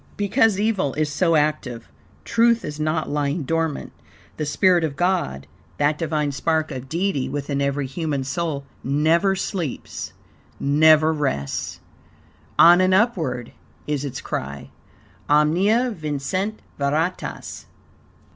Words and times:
Because 0.17 0.59
evil 0.59 0.95
is 0.95 1.11
so 1.11 1.35
active, 1.35 1.87
truth 2.25 2.65
is 2.65 2.79
not 2.79 3.07
lying 3.11 3.43
dormant. 3.43 3.91
The 4.37 4.47
spirit 4.47 4.83
of 4.83 4.95
God, 4.95 5.45
that 5.77 5.99
Divine 5.99 6.31
spark 6.31 6.71
of 6.71 6.89
Deity 6.89 7.29
within 7.29 7.61
every 7.61 7.85
human 7.85 8.23
soul, 8.23 8.65
never 8.83 9.35
sleeps, 9.35 10.13
never 10.59 11.13
rests. 11.13 11.81
"On 12.57 12.81
and 12.81 12.95
upward" 12.95 13.51
is 13.85 14.03
its 14.03 14.21
cry. 14.21 14.71
"Omnia 15.29 15.91
vincit 15.91 16.63
veritas." 16.79 17.67